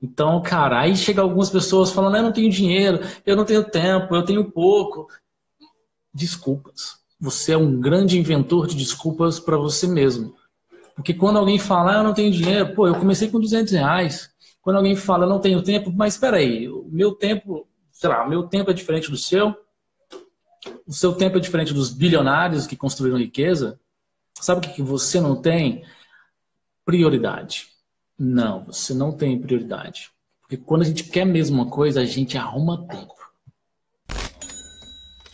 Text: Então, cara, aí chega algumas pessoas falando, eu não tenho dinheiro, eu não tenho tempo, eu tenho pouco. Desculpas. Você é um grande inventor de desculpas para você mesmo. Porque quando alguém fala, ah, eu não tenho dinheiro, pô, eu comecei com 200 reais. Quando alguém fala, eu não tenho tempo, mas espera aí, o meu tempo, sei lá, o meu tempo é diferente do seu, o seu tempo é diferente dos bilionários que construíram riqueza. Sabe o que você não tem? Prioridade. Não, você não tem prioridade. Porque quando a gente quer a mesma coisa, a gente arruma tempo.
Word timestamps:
Então, 0.00 0.42
cara, 0.42 0.80
aí 0.80 0.94
chega 0.94 1.22
algumas 1.22 1.50
pessoas 1.50 1.90
falando, 1.90 2.16
eu 2.16 2.22
não 2.22 2.32
tenho 2.32 2.50
dinheiro, 2.50 3.00
eu 3.24 3.36
não 3.36 3.44
tenho 3.44 3.64
tempo, 3.64 4.14
eu 4.14 4.24
tenho 4.24 4.50
pouco. 4.50 5.08
Desculpas. 6.12 6.98
Você 7.18 7.52
é 7.52 7.56
um 7.56 7.80
grande 7.80 8.18
inventor 8.18 8.66
de 8.66 8.76
desculpas 8.76 9.40
para 9.40 9.56
você 9.56 9.86
mesmo. 9.86 10.34
Porque 10.94 11.14
quando 11.14 11.38
alguém 11.38 11.58
fala, 11.58 11.92
ah, 11.92 11.98
eu 11.98 12.04
não 12.04 12.14
tenho 12.14 12.30
dinheiro, 12.30 12.74
pô, 12.74 12.86
eu 12.86 12.94
comecei 12.94 13.30
com 13.30 13.40
200 13.40 13.72
reais. 13.72 14.30
Quando 14.60 14.76
alguém 14.76 14.96
fala, 14.96 15.24
eu 15.24 15.28
não 15.28 15.40
tenho 15.40 15.62
tempo, 15.62 15.92
mas 15.92 16.14
espera 16.14 16.38
aí, 16.38 16.68
o 16.68 16.88
meu 16.90 17.12
tempo, 17.12 17.68
sei 17.92 18.10
lá, 18.10 18.24
o 18.24 18.28
meu 18.28 18.44
tempo 18.44 18.70
é 18.70 18.74
diferente 18.74 19.10
do 19.10 19.16
seu, 19.16 19.54
o 20.86 20.92
seu 20.92 21.14
tempo 21.14 21.36
é 21.36 21.40
diferente 21.40 21.72
dos 21.72 21.92
bilionários 21.92 22.66
que 22.66 22.76
construíram 22.76 23.18
riqueza. 23.18 23.78
Sabe 24.34 24.66
o 24.66 24.70
que 24.72 24.82
você 24.82 25.20
não 25.20 25.40
tem? 25.40 25.84
Prioridade. 26.84 27.68
Não, 28.18 28.64
você 28.64 28.94
não 28.94 29.12
tem 29.12 29.40
prioridade. 29.40 30.10
Porque 30.40 30.56
quando 30.56 30.82
a 30.82 30.84
gente 30.84 31.04
quer 31.04 31.22
a 31.22 31.26
mesma 31.26 31.68
coisa, 31.68 32.00
a 32.00 32.04
gente 32.04 32.38
arruma 32.38 32.86
tempo. 32.86 33.14